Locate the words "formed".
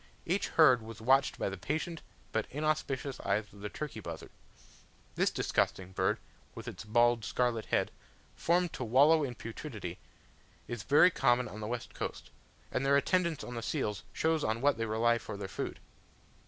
8.35-8.73